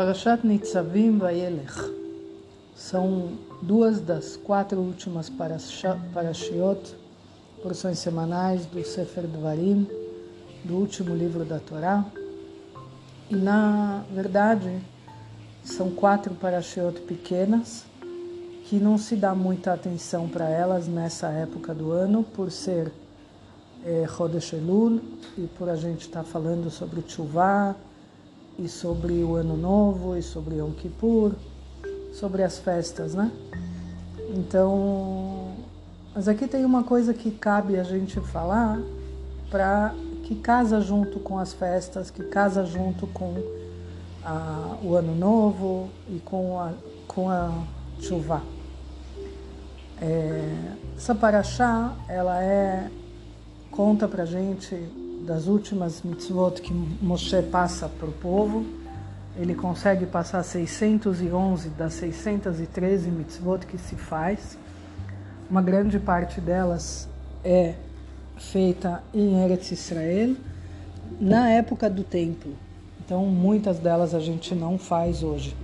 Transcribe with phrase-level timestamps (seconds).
[0.00, 1.74] Parashat Nitzavim Vayelech
[2.74, 6.96] são duas das quatro últimas parashiot,
[7.62, 9.86] porções semanais do Sefer Dvarim,
[10.64, 12.02] do último livro da Torá.
[13.28, 14.80] E na verdade
[15.62, 17.84] são quatro parashiot pequenas
[18.64, 22.90] que não se dá muita atenção para elas nessa época do ano por ser
[23.84, 24.06] é,
[24.54, 24.98] Elul
[25.36, 27.76] e por a gente estar tá falando sobre Tshuva,
[28.60, 31.32] e sobre o Ano Novo, e sobre Yom Kippur,
[32.12, 33.32] sobre as festas, né?
[34.36, 35.54] Então,
[36.14, 38.78] mas aqui tem uma coisa que cabe a gente falar
[39.50, 43.34] para que casa junto com as festas, que casa junto com
[44.22, 46.72] a, o Ano Novo e com a,
[47.08, 47.50] com a
[47.98, 48.42] chuva.
[50.00, 52.90] É, essa paraxá, ela é
[53.70, 54.76] conta para gente
[55.26, 58.64] das últimas mitzvot que Moshe passa para o povo,
[59.36, 64.58] ele consegue passar 611 das 613 mitzvot que se faz.
[65.48, 67.08] Uma grande parte delas
[67.44, 67.74] é
[68.36, 70.36] feita em Eretz Israel,
[71.20, 72.52] na época do templo.
[73.04, 75.56] Então, muitas delas a gente não faz hoje.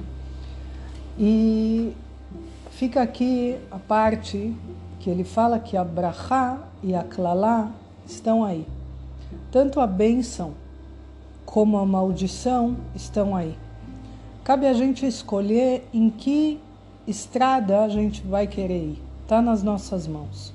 [1.18, 1.94] E
[2.70, 4.54] fica aqui a parte
[5.00, 7.70] que ele fala que a brachá e a klalá
[8.06, 8.66] estão aí.
[9.50, 10.54] Tanto a bênção
[11.44, 13.56] como a maldição estão aí.
[14.44, 16.60] Cabe a gente escolher em que
[17.06, 19.02] estrada a gente vai querer ir.
[19.22, 20.52] Está nas nossas mãos.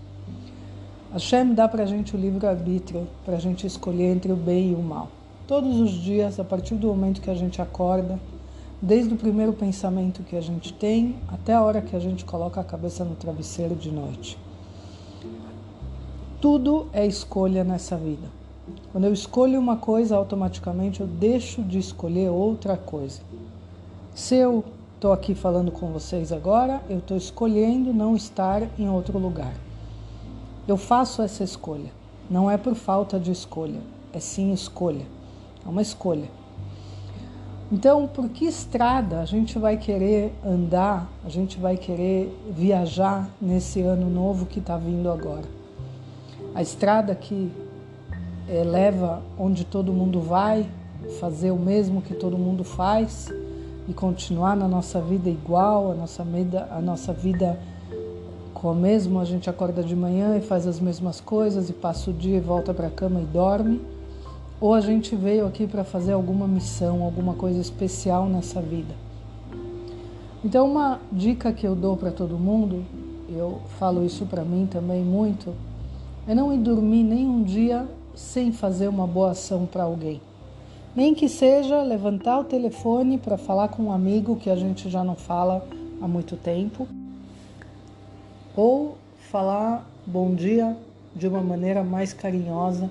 [1.11, 4.75] Hashem dá para a gente o livre-arbítrio, para a gente escolher entre o bem e
[4.75, 5.09] o mal.
[5.45, 8.17] Todos os dias, a partir do momento que a gente acorda,
[8.81, 12.61] desde o primeiro pensamento que a gente tem até a hora que a gente coloca
[12.61, 14.37] a cabeça no travesseiro de noite.
[16.39, 18.40] Tudo é escolha nessa vida.
[18.91, 23.21] Quando eu escolho uma coisa, automaticamente eu deixo de escolher outra coisa.
[24.13, 24.65] Se eu
[24.95, 29.53] estou aqui falando com vocês agora, eu estou escolhendo não estar em outro lugar.
[30.67, 31.91] Eu faço essa escolha.
[32.29, 33.79] Não é por falta de escolha,
[34.11, 35.05] é sim escolha.
[35.65, 36.29] É uma escolha.
[37.71, 43.79] Então, por que estrada a gente vai querer andar, a gente vai querer viajar nesse
[43.79, 45.45] ano novo que está vindo agora?
[46.53, 47.49] A estrada que
[48.47, 50.69] é, leva onde todo mundo vai,
[51.19, 53.33] fazer o mesmo que todo mundo faz
[53.87, 57.59] e continuar na nossa vida igual, a nossa vida, a nossa vida
[58.53, 62.11] com o mesmo, a gente acorda de manhã e faz as mesmas coisas e passa
[62.11, 63.81] o dia e volta para a cama e dorme,
[64.59, 68.93] ou a gente veio aqui para fazer alguma missão, alguma coisa especial nessa vida.
[70.45, 72.85] Então, uma dica que eu dou para todo mundo,
[73.29, 75.53] eu falo isso para mim também muito,
[76.27, 80.21] é não ir dormir nem um dia sem fazer uma boa ação para alguém.
[80.95, 85.03] Nem que seja levantar o telefone para falar com um amigo que a gente já
[85.03, 85.65] não fala
[86.01, 86.87] há muito tempo,
[88.55, 88.97] ou
[89.29, 90.75] falar bom dia
[91.15, 92.89] de uma maneira mais carinhosa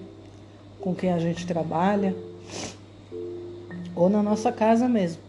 [0.81, 2.17] com quem a gente trabalha,
[3.95, 5.21] ou na nossa casa mesmo.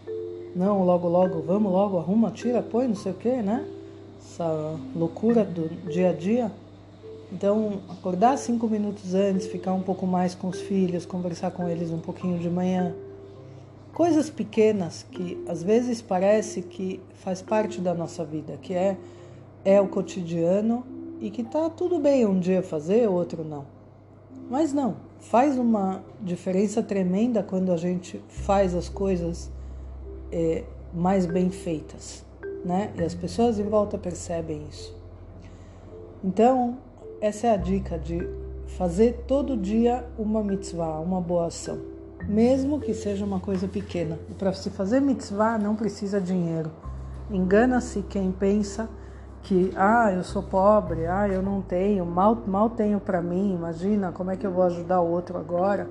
[0.56, 3.66] Não, logo, logo, vamos logo, arruma, tira, põe, não sei o que, né?
[4.20, 6.52] Essa loucura do dia a dia.
[7.32, 11.90] Então, acordar cinco minutos antes, ficar um pouco mais com os filhos, conversar com eles
[11.90, 12.94] um pouquinho de manhã.
[13.94, 18.98] Coisas pequenas que às vezes parece que faz parte da nossa vida, que é,
[19.64, 20.84] é o cotidiano
[21.22, 23.66] e que tá tudo bem um dia fazer, outro não.
[24.50, 29.50] Mas não, faz uma diferença tremenda quando a gente faz as coisas
[30.32, 30.64] é,
[30.94, 32.26] mais bem feitas,
[32.66, 32.92] né?
[32.98, 34.94] E as pessoas em volta percebem isso.
[36.24, 36.78] Então,
[37.22, 38.28] essa é a dica de
[38.66, 41.78] fazer todo dia uma mitzvah, uma boa ação,
[42.28, 44.18] mesmo que seja uma coisa pequena.
[44.28, 46.72] E para se fazer mitzvah não precisa dinheiro.
[47.30, 48.90] Engana-se quem pensa
[49.44, 54.12] que ah, eu sou pobre, ah, eu não tenho, mal, mal tenho para mim, imagina
[54.12, 55.88] como é que eu vou ajudar o outro agora.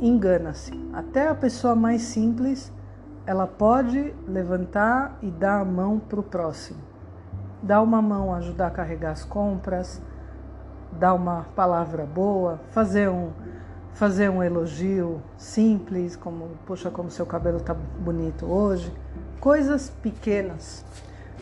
[0.00, 0.72] Engana-se.
[0.92, 2.72] Até a pessoa mais simples,
[3.24, 6.90] ela pode levantar e dar a mão para o próximo
[7.62, 10.00] dar uma mão, ajudar a carregar as compras,
[10.92, 13.30] dar uma palavra boa, fazer um
[13.92, 18.90] fazer um elogio simples, como poxa, como seu cabelo está bonito hoje,
[19.40, 20.84] coisas pequenas.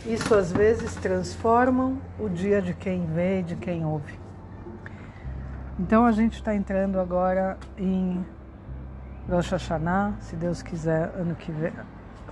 [0.06, 4.18] Isso às vezes transformam o dia de quem vê e de quem ouve.
[5.78, 8.24] Então a gente está entrando agora em
[9.30, 11.72] Rosh Hashanah, se Deus quiser, ano que vem,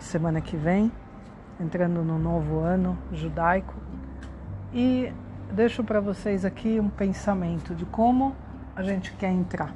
[0.00, 0.90] semana que vem
[1.60, 3.74] entrando no novo ano judaico.
[4.72, 5.12] E
[5.52, 8.34] deixo para vocês aqui um pensamento de como
[8.74, 9.72] a gente quer entrar.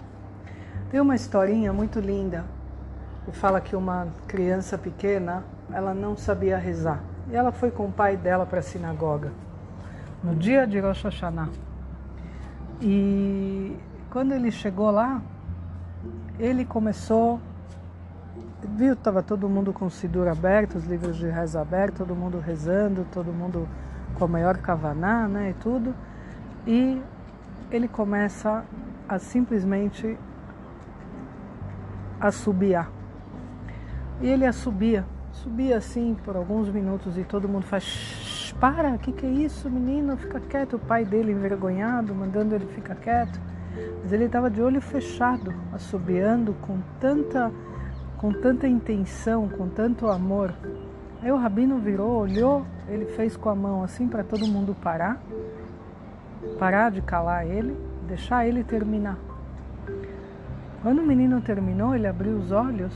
[0.91, 2.45] Tem uma historinha muito linda
[3.29, 7.01] e fala que uma criança pequena, ela não sabia rezar.
[7.31, 9.33] E ela foi com o pai dela para a sinagoga
[10.23, 11.49] no dia de Rosh Hashanah.
[12.81, 13.77] E
[14.11, 15.23] quando ele chegou lá,
[16.39, 17.41] ele começou,
[18.77, 22.39] viu, estava todo mundo com o Sidur aberto, os livros de reza abertos, todo mundo
[22.39, 23.69] rezando, todo mundo
[24.15, 25.95] com a maior kavaná, né, e tudo.
[26.67, 27.01] E
[27.71, 28.65] ele começa
[29.09, 30.19] a simplesmente
[32.21, 32.91] assobiar.
[34.21, 39.13] E ele assobia, subia assim por alguns minutos e todo mundo faz para, o que,
[39.13, 40.17] que é isso, menino?
[40.17, 40.77] Fica quieto.
[40.77, 43.41] O pai dele envergonhado, mandando ele ficar quieto.
[44.03, 47.51] Mas ele estava de olho fechado, assobiando com tanta,
[48.21, 50.53] com tanta intenção, com tanto amor.
[51.23, 55.21] Aí o rabino virou, olhou, ele fez com a mão assim para todo mundo parar,
[56.59, 57.75] parar de calar ele,
[58.07, 59.17] deixar ele terminar.
[60.83, 62.93] Quando o menino terminou, ele abriu os olhos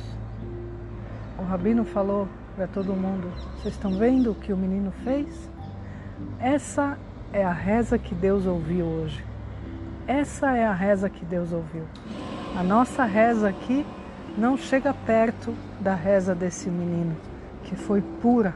[1.37, 5.51] o rabino falou para todo mundo: Vocês estão vendo o que o menino fez?
[6.39, 6.97] Essa
[7.33, 9.25] é a reza que Deus ouviu hoje.
[10.07, 11.85] Essa é a reza que Deus ouviu.
[12.57, 13.85] A nossa reza aqui
[14.37, 17.17] não chega perto da reza desse menino,
[17.63, 18.55] que foi pura,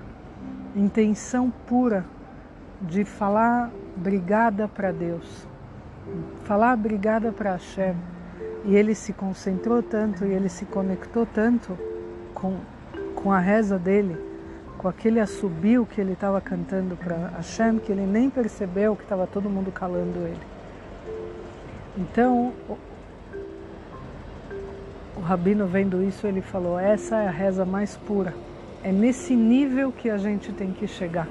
[0.75, 2.05] intenção pura
[2.81, 5.47] de falar brigada para Deus,
[6.45, 7.95] falar brigada para Hashem.
[8.65, 11.79] E ele se concentrou tanto e ele se conectou tanto
[12.35, 12.57] com,
[13.15, 14.17] com a reza dele,
[14.77, 19.27] com aquele assobio que ele estava cantando para Hashem, que ele nem percebeu que estava
[19.27, 20.41] todo mundo calando ele.
[21.97, 22.53] Então,
[25.29, 28.35] rabino vendo isso, ele falou: essa é a reza mais pura.
[28.83, 31.29] É nesse nível que a gente tem que chegar.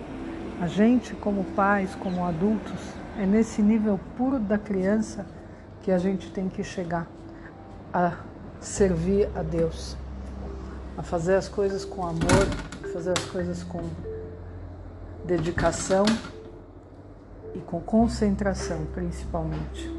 [0.62, 2.80] A gente, como pais, como adultos,
[3.18, 5.26] é nesse nível puro da criança
[5.82, 7.08] que a gente tem que chegar
[7.92, 8.14] a
[8.60, 9.98] servir a Deus
[10.98, 12.48] a fazer as coisas com amor,
[12.84, 13.82] a fazer as coisas com
[15.24, 16.06] dedicação
[17.54, 19.96] e com concentração, principalmente.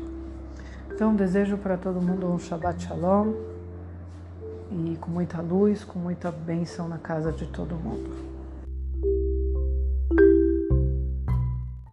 [0.92, 3.57] Então, desejo para todo mundo um Shabbat Shalom
[4.70, 8.37] e com muita luz, com muita bênção na casa de todo mundo.